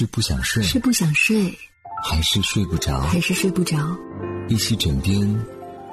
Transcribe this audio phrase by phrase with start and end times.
[0.00, 1.54] 是不想睡，是不想睡，
[2.02, 3.02] 还是睡不着？
[3.02, 3.76] 还是睡不着？
[4.48, 5.44] 一起枕边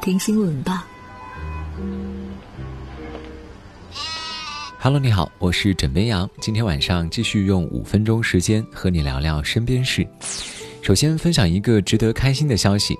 [0.01, 0.87] 听新闻吧。
[4.79, 6.29] Hello，你好，我是枕边羊。
[6.39, 10.07] 今天晚上继续用五分钟时间和你聊聊身边事。
[10.81, 12.97] 首先分享一个值得开心的消息，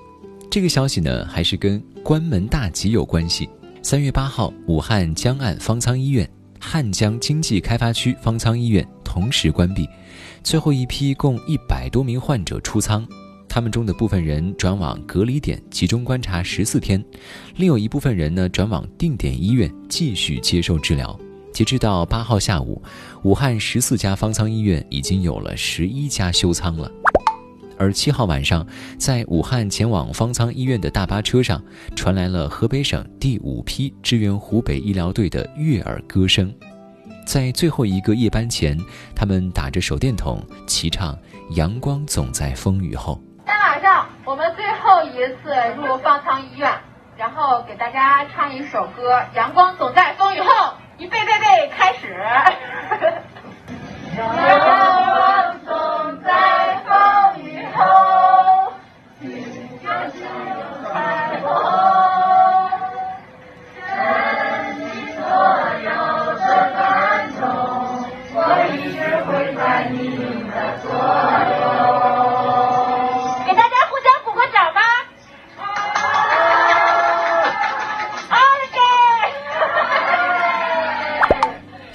[0.50, 3.48] 这个消息呢还是跟关门大吉有关系。
[3.82, 6.30] 三月八号，武汉江岸方舱医院、
[6.60, 8.86] 汉江经济开发区方舱医院
[9.18, 9.88] 同时关闭。
[10.44, 13.04] 最后一批共一百多名患者出舱，
[13.48, 17.04] 他们中的部分人转往隔离点集中观察十四天，
[17.56, 21.18] 另有一部分人呢转往定点医院继续接受治疗。
[21.52, 22.80] 截至到八号下午，
[23.24, 26.88] 武汉十四家方舱医院已经有了十一家休舱了。
[27.76, 28.64] 而七号晚上，
[28.98, 31.60] 在武汉前往方舱医院的大巴车上，
[31.96, 36.54] 传来了河北省第五批支援湖北医疗队的悦耳歌声。
[37.28, 38.74] 在最后一个夜班前，
[39.14, 41.12] 他们打着手电筒齐唱
[41.56, 43.20] 《阳光总在风雨后》。
[43.44, 46.72] 今天晚上我们最后一次入方舱医院，
[47.18, 50.46] 然后给大家唱一首歌《阳光总在风雨后》。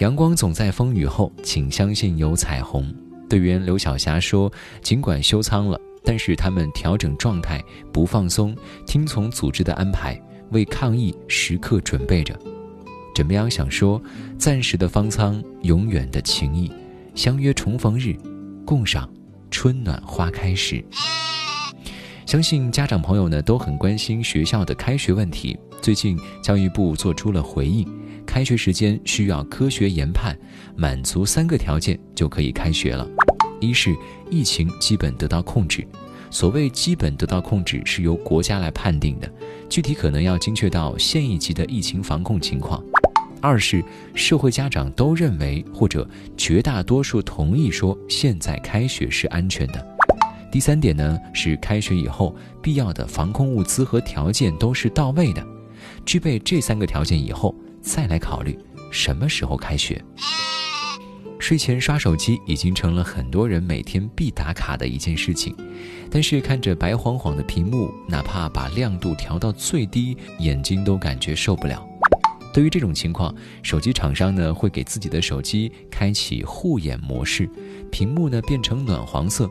[0.04, 2.94] 阳光总在风雨后，请相信有彩虹。
[3.30, 4.52] 队员刘晓霞说
[4.84, 8.54] ：“尽管休舱了，但是他们调整状态，不放松，
[8.86, 12.38] 听从组织的安排，为抗疫时刻准备着。”
[13.16, 14.02] 枕边羊想说
[14.38, 16.70] ：“暂时的方舱，永远的情谊，
[17.16, 18.14] 相约重逢日，
[18.66, 19.10] 共赏
[19.50, 20.84] 春暖花开时。”
[22.28, 25.58] 相信家长朋友呢都很关心学校的开学问题。
[25.82, 27.88] 最近教育部做出了回应。
[28.34, 30.36] 开学时间需要科学研判，
[30.76, 33.08] 满足三个条件就可以开学了。
[33.60, 33.96] 一是
[34.28, 35.88] 疫情基本得到控制，
[36.32, 39.32] 所谓基本得到控制是由国家来判定的，
[39.70, 42.84] 具体可能要精确到县一级的疫情防控情况。
[43.40, 43.86] 二是
[44.16, 49.98] 社会家长都认为或者绝大多数同意说现在开学是安全的。
[50.52, 55.46] 第三点呢是开学以后必要的防控物资和条件都是到位的，
[56.04, 57.56] 具备这三个条件以后。
[57.84, 58.58] 再来考虑
[58.90, 60.02] 什么时候开学。
[61.38, 65.54] 睡前刷手机已经成了很多人每天必打卡的一件事情，
[66.10, 71.86] 但是看着白晃晃的屏幕，哪怕把亮度调到最低，眼睛都感觉受不了。
[72.54, 77.50] 对于这种情况，手机厂商呢会给自己的手机开启护眼模式，
[77.92, 79.50] 屏幕呢变成暖黄色。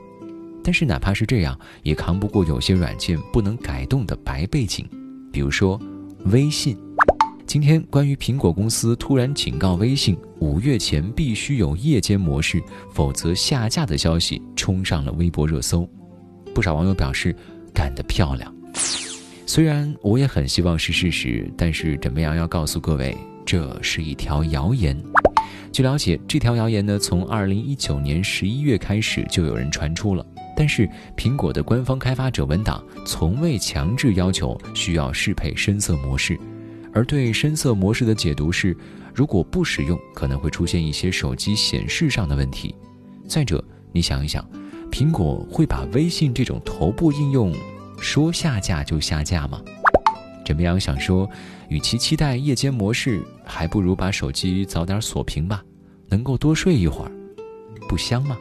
[0.64, 4.88] 但是哪怕是这样，也扛不过有些软件不能改动的白背景，
[5.30, 5.78] 比如说
[6.24, 6.74] 微信。
[7.52, 12.62] 今天，关于苹果公司突然警告微信五月前必须有夜间模式，
[12.94, 15.86] 否则下架的消息冲上了微博热搜。
[16.54, 17.36] 不少网友表示
[17.74, 18.50] 干得漂亮。
[19.44, 23.14] 虽然我也很希望是事实，但是枕边羊要告诉各位，
[23.44, 24.98] 这是一条谣言。
[25.70, 30.24] 据了解，这条谣言呢，从二零一九年十一月开始就有人传出了，
[30.56, 36.40] 但是苹果的官方开发者文档从未强制要求需要适配深色模式。
[36.92, 38.76] 而对深色模式的解读是，
[39.14, 42.74] 如果不使用，可能会出现一些手机显示上的问题。
[43.26, 44.46] 再者，你想一想，
[44.90, 47.54] 苹果会把微信这种头部应用
[47.98, 49.62] 说下架就下架吗？
[50.44, 51.28] 枕边羊想说，
[51.68, 55.64] 与其期待夜间模式，还不如把手机早点锁屏吧，
[56.08, 57.12] 能够多睡一会儿，
[57.88, 58.36] 不香吗？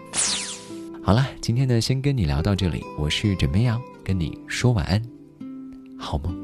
[1.03, 5.01] 好了，今天呢，先跟你聊到这里，我是枕边羊，跟你说晚安，
[5.97, 6.35] 好梦。